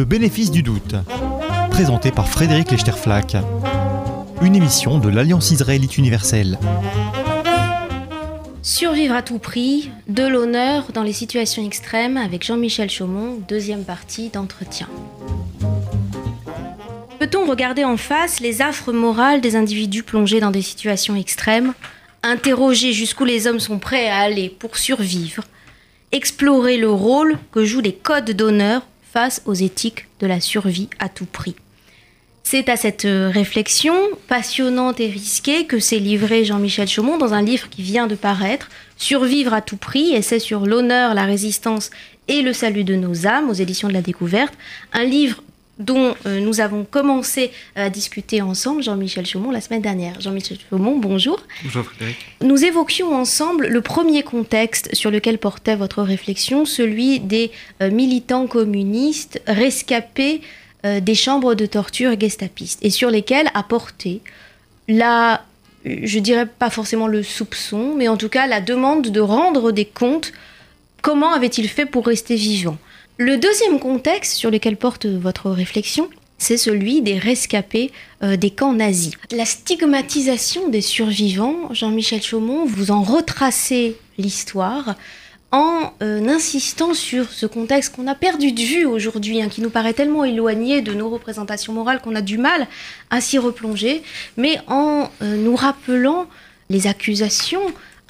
[0.00, 0.94] Le bénéfice du doute,
[1.70, 3.36] présenté par Frédéric Lechterflack,
[4.40, 6.58] une émission de l'Alliance israélite universelle.
[8.62, 14.30] Survivre à tout prix, de l'honneur dans les situations extrêmes avec Jean-Michel Chaumont, deuxième partie
[14.30, 14.88] d'entretien.
[17.18, 21.74] Peut-on regarder en face les affres morales des individus plongés dans des situations extrêmes,
[22.22, 25.44] interroger jusqu'où les hommes sont prêts à aller pour survivre,
[26.10, 28.80] explorer le rôle que jouent les codes d'honneur
[29.12, 31.56] face aux éthiques de la survie à tout prix
[32.42, 33.94] c'est à cette réflexion
[34.26, 38.68] passionnante et risquée que s'est livré Jean-Michel Chaumont dans un livre qui vient de paraître,
[39.00, 41.90] Survivre à tout prix, c'est sur l'honneur, la résistance
[42.28, 44.52] et le salut de nos âmes aux éditions de la découverte.
[44.92, 45.42] Un livre
[45.80, 50.20] dont euh, nous avons commencé à discuter ensemble, Jean-Michel Chaumont, la semaine dernière.
[50.20, 51.42] Jean-Michel Chaumont, bonjour.
[51.64, 52.18] Bonjour Frédéric.
[52.42, 57.50] Nous évoquions ensemble le premier contexte sur lequel portait votre réflexion, celui des
[57.82, 60.42] euh, militants communistes rescapés
[60.84, 64.20] euh, des chambres de torture gestapistes et sur lesquelles a porté
[64.86, 65.44] la,
[65.84, 69.86] je dirais pas forcément le soupçon, mais en tout cas la demande de rendre des
[69.86, 70.32] comptes.
[71.00, 72.76] Comment avait-il fait pour rester vivant?
[73.22, 78.72] Le deuxième contexte sur lequel porte votre réflexion, c'est celui des rescapés euh, des camps
[78.72, 79.12] nazis.
[79.30, 84.94] La stigmatisation des survivants, Jean-Michel Chaumont, vous en retracez l'histoire
[85.52, 89.68] en euh, insistant sur ce contexte qu'on a perdu de vue aujourd'hui, hein, qui nous
[89.68, 92.68] paraît tellement éloigné de nos représentations morales qu'on a du mal
[93.10, 94.02] à s'y replonger,
[94.38, 96.26] mais en euh, nous rappelant
[96.70, 97.60] les accusations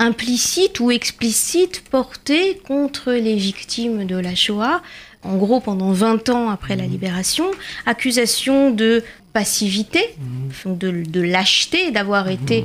[0.00, 4.82] implicites ou explicites portées contre les victimes de la Shoah,
[5.22, 6.90] en gros pendant 20 ans après la mmh.
[6.90, 7.50] libération,
[7.86, 10.00] accusations de passivité,
[10.64, 10.76] mmh.
[10.76, 12.30] de, de lâcheté, d'avoir mmh.
[12.30, 12.64] été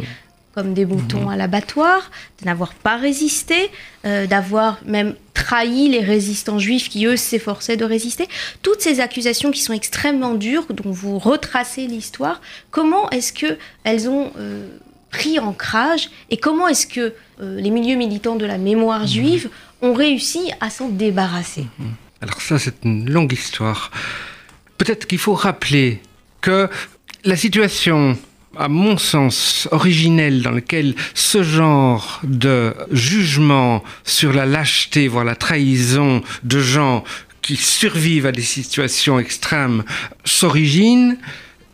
[0.55, 3.69] comme des moutons à l'abattoir, de n'avoir pas résisté,
[4.05, 8.29] euh, d'avoir même trahi les résistants juifs qui, eux, s'efforçaient de résister.
[8.61, 12.39] Toutes ces accusations qui sont extrêmement dures, dont vous retracez l'histoire,
[12.71, 14.69] comment est-ce qu'elles ont euh,
[15.15, 19.07] pris ancrage et comment est-ce que euh, les milieux militants de la mémoire mhm.
[19.07, 19.49] juive
[19.81, 21.65] ont réussi à s'en débarrasser?
[21.79, 21.93] Mhm.
[22.21, 23.91] Alors ça, c'est une longue histoire.
[24.77, 26.01] Peut-être qu'il faut rappeler
[26.41, 26.69] que
[27.23, 28.17] la situation
[28.57, 35.35] à mon sens, originel dans lequel ce genre de jugement sur la lâcheté, voire la
[35.35, 37.03] trahison de gens
[37.41, 39.83] qui survivent à des situations extrêmes
[40.23, 41.17] s'origine,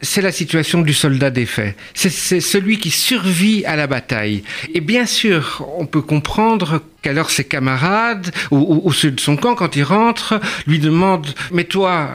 [0.02, 1.76] c'est la situation du soldat défait.
[1.94, 4.44] C'est celui qui survit à la bataille.
[4.74, 9.76] Et bien sûr, on peut comprendre qu'alors ses camarades ou, ceux de son camp, quand
[9.76, 12.10] il rentre, lui demandent Mais toi,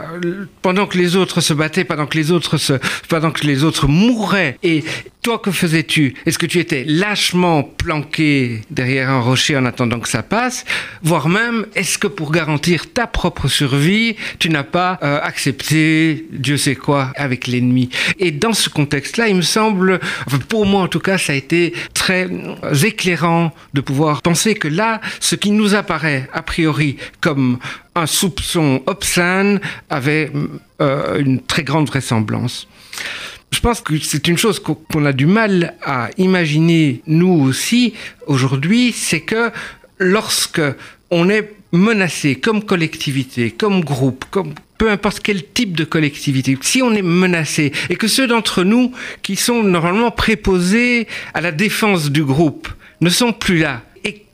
[0.62, 2.74] pendant que les autres se battaient, pendant que les autres, se,
[3.08, 4.84] pendant que les autres mouraient, et
[5.26, 6.14] toi, que faisais-tu?
[6.24, 10.64] Est-ce que tu étais lâchement planqué derrière un rocher en attendant que ça passe?
[11.02, 16.56] Voire même, est-ce que pour garantir ta propre survie, tu n'as pas euh, accepté Dieu
[16.56, 17.90] sait quoi avec l'ennemi?
[18.20, 19.98] Et dans ce contexte-là, il me semble,
[20.48, 22.30] pour moi en tout cas, ça a été très
[22.84, 27.58] éclairant de pouvoir penser que là, ce qui nous apparaît a priori comme
[27.94, 29.60] un soupçon obscène
[29.90, 30.30] avait
[30.80, 32.68] euh, une très grande vraisemblance.
[33.50, 37.94] Je pense que c'est une chose qu'on a du mal à imaginer nous aussi
[38.26, 39.50] aujourd'hui, c'est que
[39.98, 40.60] lorsque
[41.10, 46.82] on est menacé comme collectivité, comme groupe, comme peu importe quel type de collectivité, si
[46.82, 52.10] on est menacé et que ceux d'entre nous qui sont normalement préposés à la défense
[52.10, 52.68] du groupe
[53.00, 53.82] ne sont plus là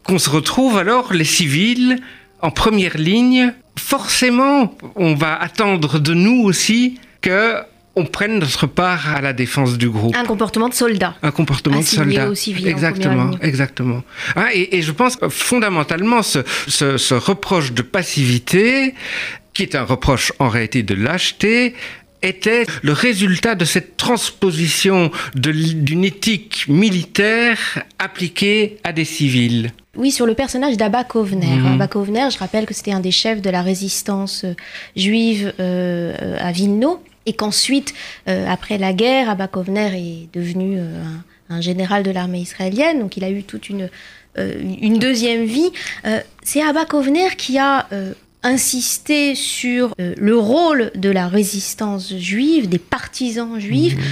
[0.05, 1.99] qu'on se retrouve alors les civils
[2.41, 7.57] en première ligne, forcément, on va attendre de nous aussi que
[7.95, 10.17] on prenne notre part à la défense du groupe.
[10.17, 11.15] Un comportement de soldat.
[11.23, 12.31] Un comportement de soldat.
[12.65, 14.03] exactement, exactement.
[14.35, 18.95] Ah, et, je pense que fondamentalement, ce, ce, reproche de passivité,
[19.53, 21.75] qui est un reproche en réalité de lâcheté,
[22.23, 29.73] était le résultat de cette transposition d'une éthique militaire appliquée à des civils.
[29.97, 31.57] Oui, sur le personnage d'Abba Kovner.
[31.57, 31.75] Mhm.
[31.75, 34.55] Abba Kovner, je rappelle que c'était un des chefs de la résistance euh,
[34.97, 37.93] juive euh, à Vilno, et qu'ensuite,
[38.27, 40.81] euh, après la guerre, Abba Kovner est devenu
[41.51, 43.91] un, général de l'armée israélienne, donc il a eu toute une,
[44.39, 45.71] une deuxième vie.
[46.43, 47.87] C'est Abba Kovner qui a
[48.43, 54.03] insisté sur le rôle de la résistance juive, des partisans juifs, mhm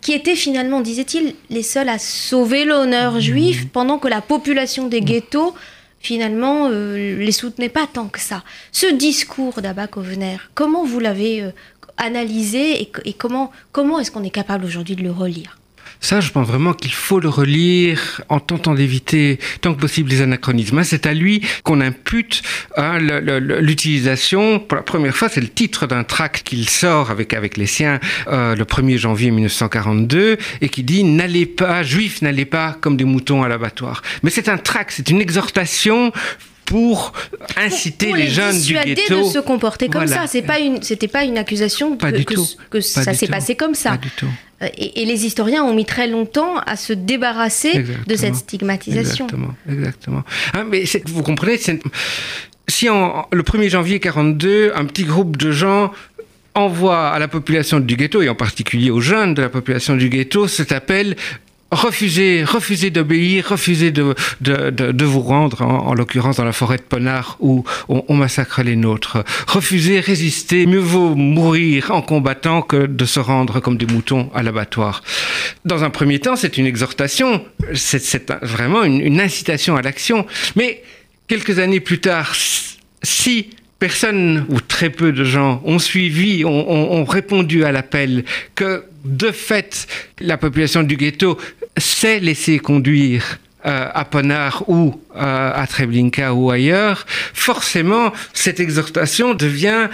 [0.00, 3.20] qui étaient finalement, disait-il, les seuls à sauver l'honneur mmh.
[3.20, 5.54] juif pendant que la population des ghettos
[6.00, 8.42] finalement euh, les soutenait pas tant que ça.
[8.72, 11.50] Ce discours d'Abba Kovner, comment vous l'avez euh,
[11.98, 15.59] analysé et, comment, comment est-ce qu'on est capable aujourd'hui de le relire?
[16.00, 20.22] Ça, je pense vraiment qu'il faut le relire en tentant d'éviter tant que possible les
[20.22, 20.82] anachronismes.
[20.82, 22.42] C'est à lui qu'on impute
[22.78, 27.58] hein, l'utilisation, pour la première fois, c'est le titre d'un tract qu'il sort avec, avec
[27.58, 32.78] les siens euh, le 1er janvier 1942 et qui dit N'allez pas, juifs, n'allez pas
[32.80, 34.02] comme des moutons à l'abattoir.
[34.22, 36.12] Mais c'est un tract, c'est une exhortation
[36.70, 37.12] pour
[37.56, 40.28] inciter les, jeunes du ghetto de se comporter comme ça.
[40.28, 41.98] C'est pas une, c'était pas une accusation
[42.70, 43.98] que, ça s'est passé comme ça.
[44.62, 49.26] Euh, et, les historiens ont mis très longtemps à se débarrasser de cette stigmatisation.
[49.26, 50.22] Exactement, exactement.
[50.54, 51.58] Hein, mais vous comprenez,
[52.68, 55.90] si en, le 1er janvier 42, un petit groupe de gens
[56.54, 60.08] envoie à la population du ghetto, et en particulier aux jeunes de la population du
[60.08, 61.16] ghetto, cet appel
[61.70, 66.82] refusez, refusez d'obéir, refusez de, de, de, vous rendre, en, l'occurrence dans la forêt de
[66.82, 69.18] Ponard où on, massacre les nôtres.
[69.46, 74.42] Refusez, résistez, mieux vaut mourir en combattant que de se rendre comme des moutons à
[74.42, 75.02] l'abattoir.
[75.64, 77.44] Dans un premier temps, c'est une exhortation,
[77.74, 80.26] c'est vraiment une, une incitation à l'action.
[80.56, 80.82] Mais
[81.28, 82.34] quelques années plus tard,
[83.02, 83.50] si
[83.80, 88.24] personne ou très peu de gens ont suivi, ont, répondu à l'appel,
[88.54, 89.88] que de fait
[90.20, 91.38] la population du ghetto
[91.76, 99.34] s'est laissée conduire euh, à Ponard ou euh, à Treblinka ou ailleurs, forcément cette exhortation
[99.34, 99.88] devient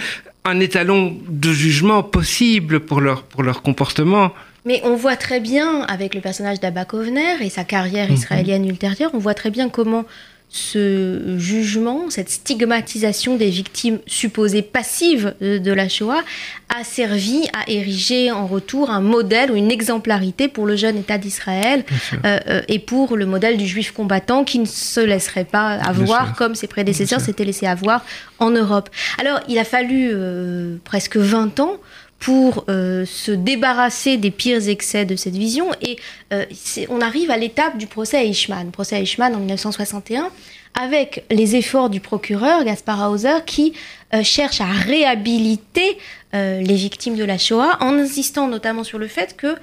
[0.45, 4.31] un étalon de jugement possible pour leur, pour leur comportement.
[4.63, 8.15] Mais on voit très bien, avec le personnage d'Abba Kovner et sa carrière mhm.
[8.15, 10.05] israélienne ultérieure, on voit très bien comment
[10.49, 16.21] ce jugement, cette stigmatisation des victimes supposées passives de, la Shoah
[16.69, 21.17] a servi à ériger en retour un modèle ou une exemplarité pour le jeune État
[21.17, 21.83] d'Israël
[22.25, 26.33] euh, euh, et pour le modèle du juif combattant qui ne se laisserait pas avoir
[26.35, 28.05] comme ses prédécesseurs s'étaient laissés avoir
[28.39, 28.89] en Europe.
[29.19, 31.73] Alors il a fallu euh, presque 20 ans
[32.19, 35.71] pour euh, se débarrasser des pires excès de cette vision.
[35.81, 35.97] Et
[36.33, 36.45] euh,
[36.89, 40.29] on arrive à l'étape du procès Eichmann, procès Eichmann en 1961,
[40.73, 43.73] avec les efforts du procureur Gaspar Hauser qui
[44.13, 45.97] euh, cherche à réhabiliter
[46.33, 49.55] les victimes de la Shoah en insistant notamment sur le fait que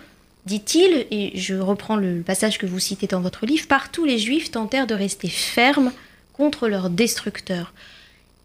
[0.46, 4.50] dit-il, et je reprends le passage que vous citez dans votre livre, partout les juifs
[4.50, 5.92] tentèrent de rester fermes
[6.32, 7.72] contre leurs destructeurs.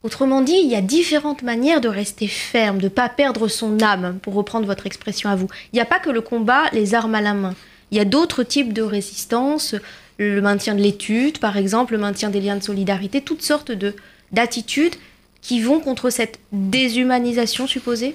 [0.03, 3.81] Autrement dit, il y a différentes manières de rester ferme, de ne pas perdre son
[3.81, 5.47] âme, pour reprendre votre expression à vous.
[5.73, 7.53] Il n'y a pas que le combat, les armes à la main.
[7.91, 9.75] Il y a d'autres types de résistance,
[10.17, 13.95] le maintien de l'étude, par exemple, le maintien des liens de solidarité, toutes sortes de
[14.31, 14.95] d'attitudes
[15.41, 18.13] qui vont contre cette déshumanisation supposée?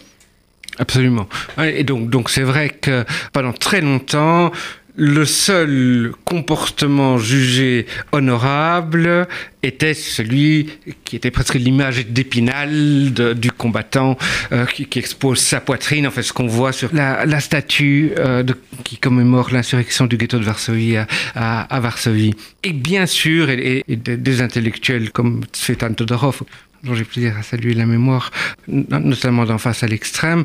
[0.78, 1.28] Absolument.
[1.58, 4.50] Et donc, donc c'est vrai que pendant très longtemps,
[4.96, 9.26] le seul comportement jugé honorable
[9.62, 10.70] était celui
[11.04, 14.16] qui était presque l'image d'épinal du combattant
[14.52, 18.44] euh, qui, expose sa poitrine, en fait ce qu'on voit sur la, statue euh,
[18.84, 20.96] qui commémore l'insurrection du ghetto de Varsovie
[21.34, 22.34] à, Varsovie.
[22.62, 26.42] Et bien sûr, et, des intellectuels comme Svetan Todorov,
[26.84, 28.30] dont j'ai plaisir à saluer la mémoire,
[28.68, 30.44] notamment d'en face à l'extrême,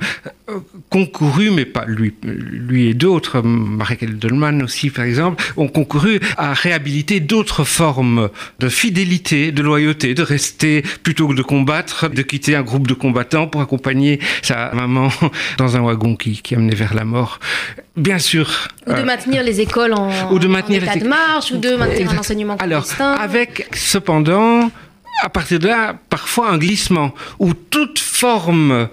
[0.50, 0.60] euh,
[0.90, 6.54] concouru, mais pas lui, lui et d'autres, Marek Edelman aussi par exemple, ont concouru à
[6.54, 12.56] réhabiliter d'autres formes de fidélité, de loyauté, de rester plutôt que de combattre, de quitter
[12.56, 15.10] un groupe de combattants pour accompagner sa maman
[15.58, 17.40] dans un wagon qui, qui amenait vers la mort.
[17.96, 18.68] Bien sûr.
[18.88, 21.76] Ou de euh, maintenir les écoles en, ou de maintenir état de marche, ou de
[21.76, 22.56] maintenir un enseignement.
[22.60, 24.72] Alors, avec cependant
[25.22, 28.86] à partir de là, parfois un glissement, où toute forme euh,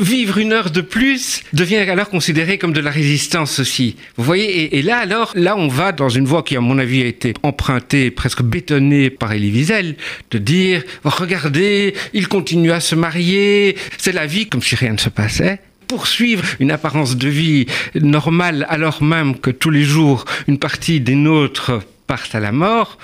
[0.00, 3.96] vivre une heure de plus devient alors considéré comme de la résistance aussi.
[4.16, 7.02] Vous voyez, et, là alors, là on va dans une voie qui à mon avis
[7.02, 9.96] a été empruntée, presque bétonnée par Elie Wiesel,
[10.30, 14.98] de dire, regardez, il continue à se marier, c'est la vie comme si rien ne
[14.98, 17.66] se passait poursuivre une apparence de vie
[17.96, 22.98] normale alors même que tous les jours une partie des nôtres partent à la mort,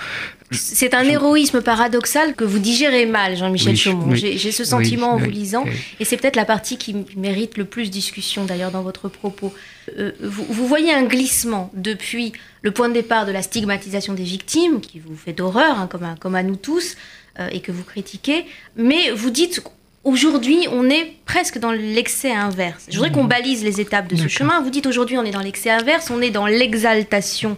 [0.51, 4.15] c'est un héroïsme paradoxal que vous digérez mal, Jean-Michel Chaumont.
[4.15, 5.65] J'ai ce sentiment en vous lisant,
[5.99, 9.53] et c'est peut-être la partie qui mérite le plus discussion d'ailleurs dans votre propos.
[9.97, 14.79] Euh, vous, voyez un glissement depuis le point de départ de la stigmatisation des victimes,
[14.81, 16.95] qui vous fait d'horreur, hein, comme, à, comme, à, nous tous,
[17.39, 19.61] euh, et que vous critiquez, mais vous dites
[20.03, 22.85] Aujourd'hui, on est presque dans l'excès inverse.
[22.87, 23.29] Je voudrais qu'on mmh.
[23.29, 24.61] balise les étapes de ce chemin.
[24.61, 27.57] Vous dites aujourd'hui, on est dans l'excès inverse, on est dans l'exaltation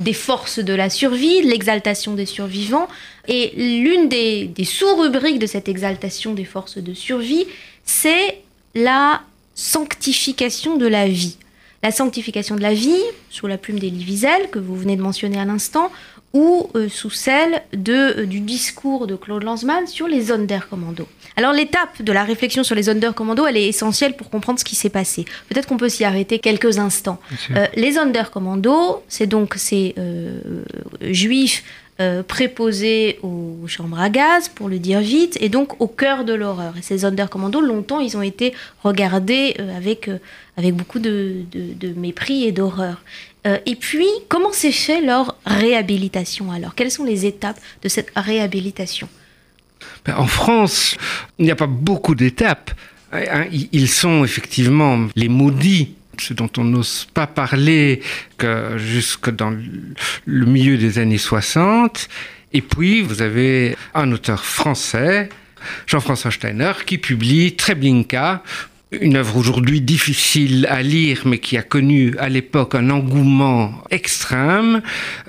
[0.00, 2.88] des forces de la survie, l'exaltation des survivants.
[3.28, 7.46] Et l'une des, sous-rubriques de cette exaltation des forces de survie,
[7.84, 8.40] c'est
[8.74, 9.20] la
[9.54, 11.36] sanctification de la vie.
[11.82, 15.38] La sanctification de la vie, sous la plume d'Elie Wiesel, que vous venez de mentionner
[15.38, 15.90] à l'instant,
[16.32, 21.08] ou sous celle de, du discours de Claude Lanzmann sur les Sonderkommando.
[21.36, 24.76] Alors l'étape de la réflexion sur les Sonderkommando, elle est essentielle pour comprendre ce qui
[24.76, 25.24] s'est passé.
[25.48, 27.20] Peut-être qu'on peut, s'y arrêter quelques instants.
[27.74, 29.94] les Sonderkommando, c'est donc ces
[31.02, 31.64] juifs
[32.00, 36.32] euh, préposés aux chambres à gaz, pour le dire vite, et donc au cœur de
[36.32, 36.74] l'horreur.
[36.78, 40.18] Et ces Sonderkommando, longtemps, ils ont été regardés euh, avec, euh,
[40.56, 41.44] avec beaucoup de,
[41.96, 43.02] mépris et d'horreur.
[43.44, 46.74] et puis, comment s'est fait leur réhabilitation alors?
[46.74, 49.08] Quelles sont les étapes de cette réhabilitation?
[50.06, 50.96] Ben, En France,
[51.38, 52.70] il n'y a pas beaucoup d'étapes.
[53.12, 58.02] Hein, ils sont effectivement les maudits ce dont on n'ose pas parler
[58.38, 59.56] que jusque dans
[60.26, 62.08] le milieu des années 60.
[62.52, 65.28] Et puis, vous avez un auteur français,
[65.86, 68.42] Jean-François Steiner, qui publie Treblinka,
[68.92, 74.82] une œuvre aujourd'hui difficile à lire, mais qui a connu à l'époque un engouement extrême,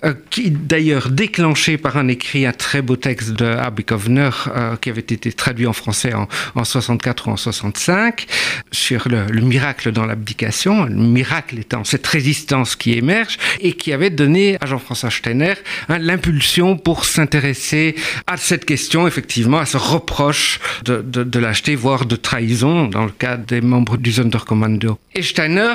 [0.03, 4.89] euh, qui d'ailleurs déclenché par un écrit, un très beau texte de Abby euh, qui
[4.89, 8.25] avait été traduit en français en, en 64 ou en 65,
[8.71, 13.93] sur le, le miracle dans l'abdication, le miracle étant cette résistance qui émerge, et qui
[13.93, 15.53] avait donné à Jean-François Steiner
[15.87, 22.05] hein, l'impulsion pour s'intéresser à cette question, effectivement, à ce reproche de, de, l'acheter, voire
[22.05, 24.97] de trahison, dans le cas des membres du Sonderkommando.
[25.13, 25.73] Et Steiner,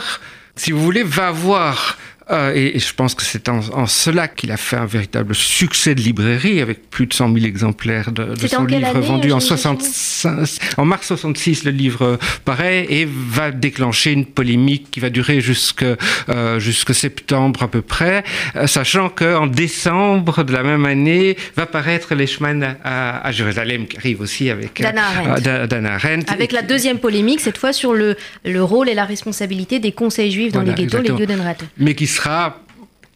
[0.56, 4.56] si vous voulez, va voir euh, et, je pense que c'est en, cela qu'il a
[4.56, 8.98] fait un véritable succès de librairie avec plus de 100 000 exemplaires de, son livre
[8.98, 11.64] vendu en, 65, en mars 66.
[11.64, 15.84] Le livre paraît et va déclencher une polémique qui va durer jusque
[16.28, 18.24] euh, jusque septembre à peu près,
[18.56, 23.86] euh, sachant que en décembre de la même année va paraître Leishman à, à Jérusalem
[23.86, 26.32] qui arrive aussi avec Dana Arendt.
[26.32, 30.32] Avec la deuxième polémique cette fois sur le le rôle et la responsabilité des conseils
[30.32, 31.54] juifs dans les ghettos, les Judenrat.
[31.78, 32.60] Mais qui sera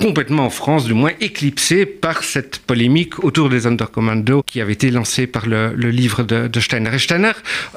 [0.00, 4.90] complètement en France, du moins éclipsé par cette polémique autour des Undercommando qui avait été
[4.90, 6.90] lancée par le, livre de, Steiner.
[6.95, 7.33] Et Steiner,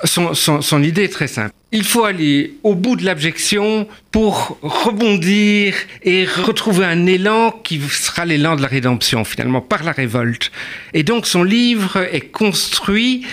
[0.06, 1.54] son, son, idée est très simple.
[1.74, 8.26] Il faut aller au bout de l'abjection pour rebondir et retrouver un élan qui sera
[8.26, 10.52] l'élan de la rédemption, finalement, par la révolte.
[10.94, 13.26] Et donc son livre est construit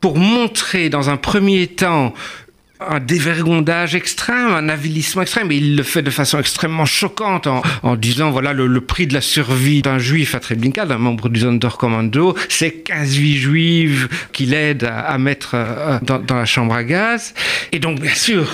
[0.00, 2.14] pour montrer dans un premier temps
[2.80, 7.62] un dévergondage extrême, un avilissement extrême, et il le fait de façon extrêmement choquante en,
[7.82, 11.40] en disant voilà le, prix de la survie d'un juif à Treblinka, d'un membre du
[11.40, 16.84] Sonderkommando, c'est 15 vies juives qu'il aide à, mettre euh, dans, dans, la chambre à
[16.84, 17.34] gaz.
[17.72, 18.52] Et donc bien sûr,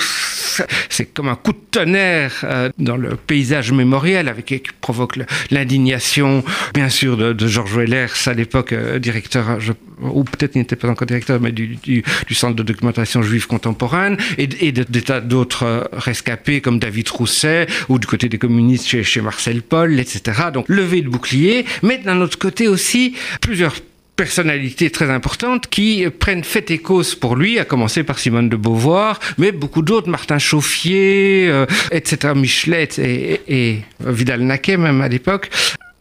[0.89, 5.19] c'est comme un coup de tonnerre euh, dans le paysage mémoriel avec qui provoque
[5.51, 9.59] l'indignation bien sûr de, de Georges Wellers à l'époque euh, directeur
[10.01, 13.47] ou peut-être il n'était pas encore directeur mais du, du, du centre de documentation juive
[13.47, 19.63] contemporaine et, d'autres euh, rescapés comme David Rousset ou du côté des communistes chez, Marcel
[19.63, 20.23] Paul, etc.
[20.53, 23.75] Donc levé de bouclier, mais d'un autre côté aussi plusieurs
[24.17, 28.57] personnalités très importantes qui prennent fait et cause pour lui, à commencer par Simone de
[28.57, 35.51] Beauvoir, mais beaucoup d'autres, Martin Chauffier, euh, etc., Michelet et, et Vidal-Naquet même à l'époque,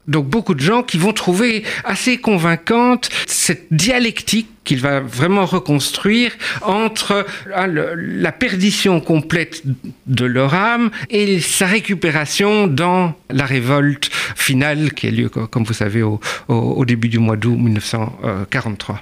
[0.07, 6.31] donc beaucoup de gens qui vont trouver assez convaincante cette dialectique qu'il va vraiment reconstruire
[6.61, 9.63] entre hein, la perdition complète
[10.07, 15.73] de leur âme et sa récupération dans la révolte finale qui a lieu, comme vous
[15.73, 19.01] savez, au, au début du mois d'août 1943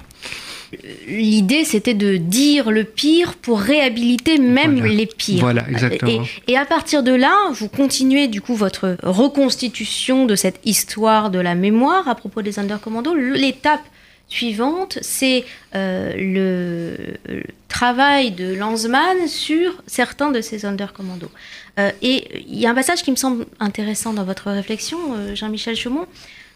[1.06, 5.40] l'idée c'était de dire le pire pour réhabiliter même les pires.
[5.40, 6.24] Voilà, exactement.
[6.48, 11.38] Et, à partir de là, vous continuez du coup votre reconstitution de cette histoire de
[11.38, 13.14] la mémoire à propos des Undercommandos.
[13.14, 13.82] L'étape
[14.28, 21.30] suivante, c'est euh, le, travail de Lanzmann sur certains de ces Undercommandos.
[21.78, 25.34] Euh, et il y a un passage qui me semble intéressant dans votre réflexion, euh,
[25.34, 26.06] Jean-Michel Chaumont.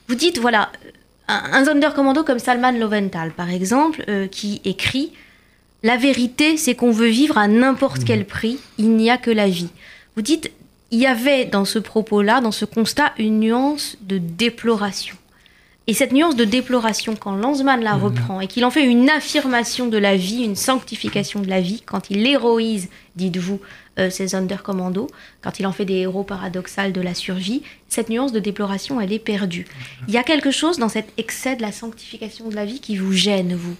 [0.08, 0.70] Vous dites, voilà,
[1.28, 5.12] un, Sonderkommando comme Salman Loventhal, par exemple, euh, qui écrit
[5.82, 8.24] La vérité, c'est qu'on veut vivre à n'importe quel mmh.
[8.24, 9.70] prix, il n'y a que la vie.
[10.14, 10.50] Vous dites
[10.90, 15.16] il y avait dans ce propos-là, dans ce constat, une nuance de déploration.
[15.88, 18.02] Et cette nuance de déploration, quand Lanzmann la mmh.
[18.02, 21.82] reprend et qu'il en fait une affirmation de la vie, une sanctification de la vie,
[21.86, 23.60] quand il héroïse, dites-vous,
[24.00, 25.06] euh, ces Undercommando,
[25.42, 29.12] quand il en fait des héros paradoxales de la survie, cette nuance de déploration, elle
[29.12, 29.64] est perdue.
[30.08, 32.96] Il y a quelque chose dans cet excès de la sanctification de la vie qui
[32.96, 33.76] vous gêne, vous?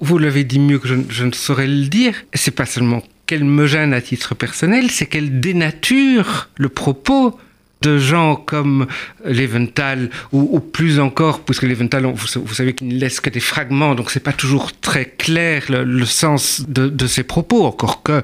[0.00, 2.14] Vous l'avez dit mieux que je, je ne saurais le dire.
[2.34, 7.38] C'est pas seulement qu'elle me gêne à titre personnel, c'est qu'elle dénature le propos
[7.82, 8.86] de gens comme
[9.24, 14.10] Leventhal ou, plus encore, puisque Leventhal, vous, savez qu'il ne laisse que des fragments, donc
[14.10, 18.22] c'est pas toujours très clair le, sens de, ses propos, encore que,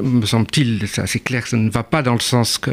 [0.00, 2.70] me semble-t-il, c'est assez clair, ça ne va pas dans le sens que,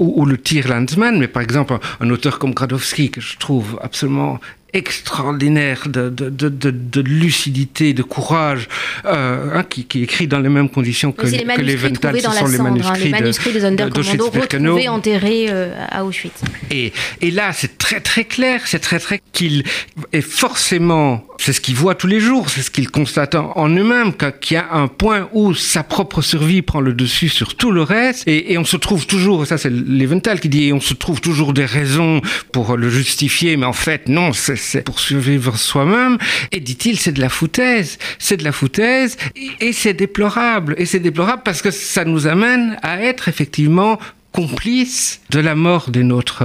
[0.00, 4.40] le tir Landsman, mais par exemple un, auteur comme Gradowski que je trouve absolument
[4.74, 8.68] extraordinaire de, de, de, de, lucidité, de courage,
[9.04, 12.46] euh, hein, qui, qui, écrit dans les mêmes conditions que, les, que les ce sont
[12.46, 16.40] les manuscrits, hein, les manuscrits de, Sonderkommando retrouvés enterrés euh, à Auschwitz.
[16.70, 19.64] Et, et là, c'est très très clair, c'est très très qu'il
[20.12, 24.14] est forcément, c'est ce qu'il voit tous les jours, c'est ce qu'il constate en eux-mêmes,
[24.40, 27.82] qu'il y a un point où sa propre survie prend le dessus sur tout le
[27.82, 31.20] reste, et, et on se trouve toujours, ça c'est Leventhal qui dit, on se trouve
[31.20, 36.18] toujours des raisons pour le justifier, mais en fait non, c'est pour survivre soi-même.
[36.50, 39.16] Et dit-il, c'est de la foutaise, c'est de la foutaise,
[39.60, 40.74] et, c'est déplorable.
[40.78, 43.98] Et c'est déplorable parce que ça nous amène à être effectivement
[44.32, 46.44] complices de la mort des nôtres.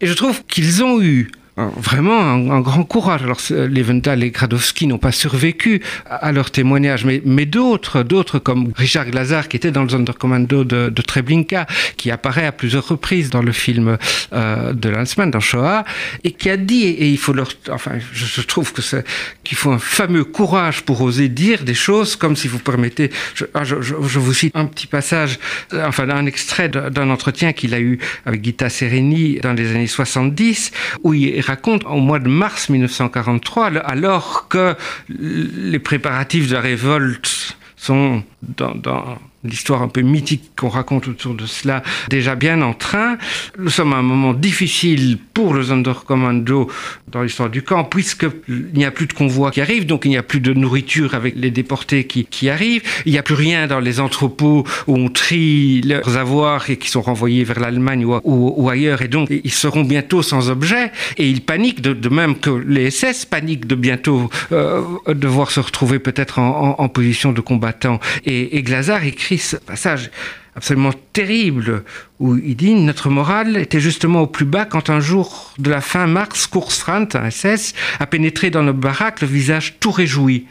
[0.00, 1.30] Et je trouve qu'ils ont eu
[1.76, 3.22] vraiment un, grand courage.
[3.22, 9.06] Alors, Leventhal et Gradowski n'ont pas survécu à, leur témoignage, mais, d'autres, d'autres comme Richard
[9.06, 13.42] Glazar, qui était dans le Sonderkommando de, de Treblinka, qui apparaît à plusieurs reprises dans
[13.42, 13.98] le film
[14.32, 15.84] euh, de Lanzmann, dans Shoah,
[16.24, 19.04] et qui a dit, et il faut leur, enfin, je, trouve que c'est,
[19.42, 23.44] qu'il faut un fameux courage pour oser dire des choses, comme si vous permettez, je,
[23.54, 25.38] ah, vous cite un petit passage,
[25.72, 30.70] enfin, un extrait d'un entretien qu'il a eu avec Gita Sereni dans les années 70,
[31.02, 34.76] où il raconte au mois de mars 1943, alors que
[35.08, 41.34] les préparatifs de la révolte sont dans, dans l'histoire un peu mythique qu'on raconte autour
[41.34, 43.18] de cela déjà bien en train.
[43.58, 46.68] Nous sommes à un moment difficile pour le Sonderkommando
[47.10, 50.16] dans l'histoire du camp, puisqu'il n'y a plus de convois qui arrivent, donc il n'y
[50.16, 53.66] a plus de nourriture avec les déportés qui, qui arrivent, il n'y a plus rien
[53.66, 58.68] dans les entrepôts où on trie leurs avoirs et qui sont renvoyés vers l'Allemagne ou,
[58.68, 62.90] ailleurs, et donc ils seront bientôt sans objet, et ils paniquent, de, même que les
[62.90, 68.00] SS paniquent de bientôt euh, devoir se retrouver peut-être en, en, en, position de combattant.
[68.24, 70.10] Et, et Glazar écrit ce passage
[70.54, 71.84] absolument terrible
[72.18, 75.80] où il dit notre morale était justement au plus bas quand un jour de la
[75.80, 80.46] fin mars, Kursfrant, un SS, a pénétré dans nos baraques, le visage tout réjoui.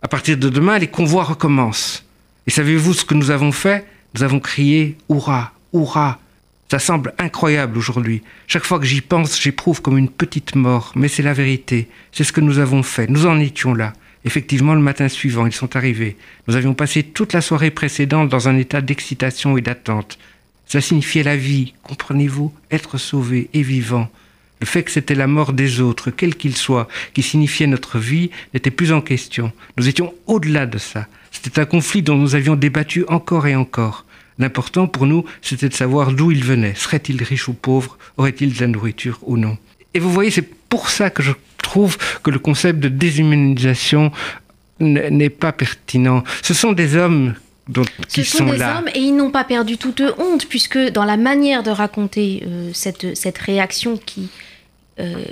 [0.00, 2.04] À partir de demain, les convois recommencent.
[2.46, 3.84] Et savez-vous ce que nous avons fait?
[4.14, 6.18] Nous avons crié Hurrah, hurrah.
[6.70, 8.22] Ça semble incroyable aujourd'hui.
[8.46, 11.88] Chaque fois que j'y pense, j'éprouve comme une petite mort, mais c'est la vérité.
[12.12, 13.08] C'est ce que nous avons fait.
[13.08, 13.92] Nous en étions là.
[14.28, 16.18] Effectivement, le matin suivant, ils sont arrivés.
[16.48, 20.18] Nous avions passé toute la soirée précédente dans un état d'excitation et d'attente.
[20.66, 24.10] Ça signifiait la vie, comprenez-vous, être sauvé et vivant.
[24.60, 28.28] Le fait que c'était la mort des autres, quel qu'il soit, qui signifiait notre vie,
[28.52, 29.50] n'était plus en question.
[29.78, 31.06] Nous étions au-delà de ça.
[31.30, 34.04] C'était un conflit dont nous avions débattu encore et encore.
[34.38, 36.74] L'important pour nous, c'était de savoir d'où il venait.
[36.74, 39.56] Serait-il riche ou pauvre Aurait-il de la nourriture ou non?
[39.94, 41.32] Et vous voyez, c'est pour ça que je
[41.68, 44.10] trouve que le concept de déshumanisation
[44.80, 46.24] n'est pas pertinent.
[46.42, 47.34] Ce sont des hommes
[48.08, 51.18] qui Ce sont, des hommes et ils n'ont pas perdu toute honte puisque dans la
[51.18, 54.30] manière de raconter euh, cette, cette réaction qui,
[54.98, 55.22] euh,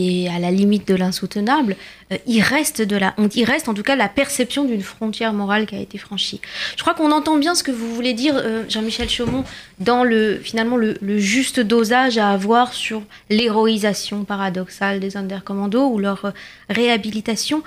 [0.00, 1.76] est à la limite de l'insoutenable,
[2.12, 5.66] euh, il reste de la il reste en tout cas la perception d'une frontière morale
[5.66, 6.40] qui a été franchie.
[6.76, 9.44] Je crois qu'on entend bien ce que vous voulez dire, euh, Jean-Michel Chaumont,
[9.78, 16.24] dans le finalement le, juste dosage à avoir sur l'héroïsation paradoxale des undercommandos ou leur
[16.26, 16.30] euh,
[16.68, 17.62] réhabilitation.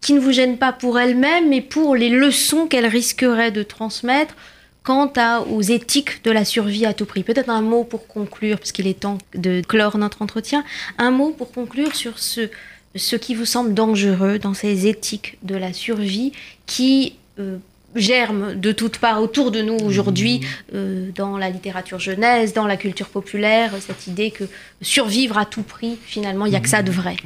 [0.00, 4.34] qui ne vous gêne pas pour elle-même, mais pour les leçons qu'elle risquerait de transmettre
[4.82, 7.22] quant à, aux éthiques de la survie à tout prix.
[7.22, 10.64] Peut-être un mot pour conclure, puisqu'il est temps de clore notre entretien,
[10.98, 12.48] un mot pour conclure sur ce,
[12.96, 16.32] ce qui vous semble dangereux dans ces éthiques de la survie
[16.66, 17.58] qui euh,
[17.94, 20.46] germent de toutes parts autour de nous aujourd'hui, mmh.
[20.74, 24.44] euh, dans la littérature jeunesse, dans la culture populaire, cette idée que
[24.80, 27.16] survivre à tout prix, finalement, il n'y a que ça de vrai.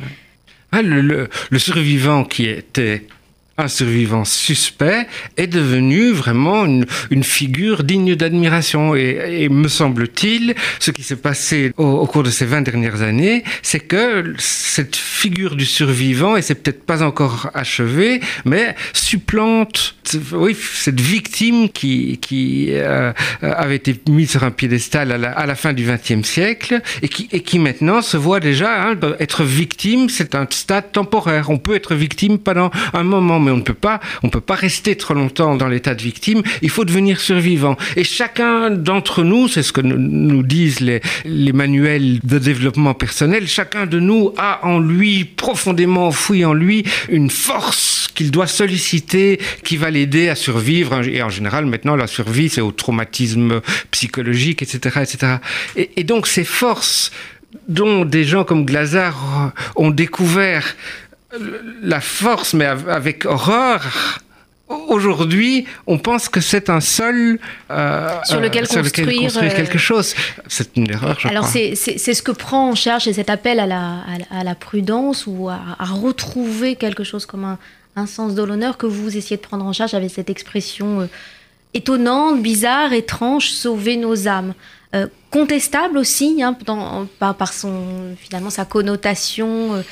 [0.72, 3.06] Ah, le, le survivant qui était
[3.56, 6.84] un survivant suspect est devenu vraiment une,
[7.22, 8.94] figure digne d'admiration.
[8.94, 13.80] Et, me semble-t-il, ce qui s'est passé au, cours de ces 20 dernières années, c'est
[13.80, 19.94] que cette figure du survivant, et c'est peut-être pas encore achevé, mais supplante
[20.32, 22.18] oui, cette victime qui,
[22.72, 23.12] euh,
[23.42, 27.40] avait été mise sur un piédestal à la, fin du XXe siècle et qui, et
[27.40, 31.50] qui maintenant se voit déjà hein, être victime, c'est un stade temporaire.
[31.50, 34.54] On peut être victime pendant un moment, mais on ne peut pas, on peut pas
[34.54, 36.42] rester trop longtemps dans l'état de victime.
[36.62, 37.76] Il faut devenir survivant.
[37.96, 41.00] Et chacun d'entre nous, c'est ce que nous disent les,
[41.52, 47.30] manuels de développement personnel, chacun de nous a en lui, profondément enfoui en lui, une
[47.30, 51.06] force qu'il doit solliciter, qui va l'aider à survivre.
[51.06, 55.36] Et en général, maintenant, la survie, c'est au traumatisme psychologique, etc., etc.
[55.76, 57.12] Et, et donc, ces forces
[57.68, 60.76] dont des gens comme Glazar ont découvert
[61.82, 63.82] la force, mais avec horreur,
[64.88, 67.38] Aujourd'hui, on pense que c'est un sol
[67.70, 70.14] euh, sur lequel construire, quelque chose.
[70.48, 74.00] C'est une erreur, je Alors c'est ce que prend en charge cet appel à la,
[74.30, 77.58] à la prudence ou à, retrouver quelque chose comme un,
[77.94, 81.10] un sens de l'honneur que vous essayez de prendre en charge avec cette expression
[81.74, 84.54] étonnante, bizarre, étrange, sauver nos âmes.
[84.94, 86.56] Euh, contestable aussi, hein,
[87.18, 87.82] par, son,
[88.16, 89.82] finalement sa connotation euh,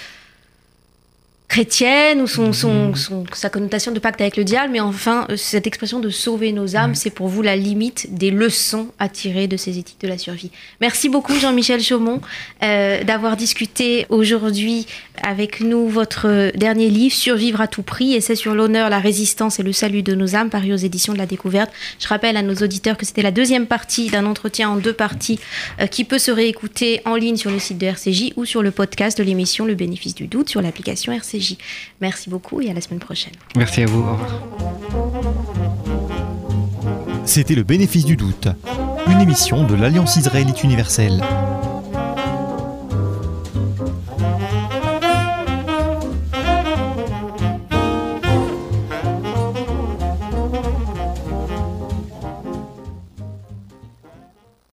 [1.52, 5.36] chrétienne ou son, son, son, sa connotation de pacte avec le diable, mais enfin, euh,
[5.36, 9.48] cette expression de sauver nos âmes, c'est pour vous la limite des leçons à tirer
[9.48, 10.50] de ces éthiques de la survie.
[10.80, 12.22] Merci beaucoup Jean-Michel Chaumont
[12.62, 14.86] euh, d'avoir discuté aujourd'hui
[15.22, 19.60] avec nous votre dernier livre, Survivre à tout prix, et c'est sur l'honneur, la résistance
[19.60, 21.70] et le salut de nos âmes, paru aux éditions de la découverte.
[22.00, 25.38] Je rappelle à nos auditeurs que c'était la deuxième partie d'un entretien en deux parties
[25.82, 28.70] euh, qui peut se réécouter en ligne sur le site de RCJ ou sur le
[28.70, 31.41] podcast de l'émission Le bénéfice du doute sur l'application RCJ.
[32.00, 33.35] Merci beaucoup et à la semaine prochaine.
[33.57, 34.00] Merci à vous.
[34.00, 34.42] Au revoir.
[37.24, 38.48] C'était le bénéfice du doute,
[39.07, 41.22] une émission de l'Alliance israélite universelle.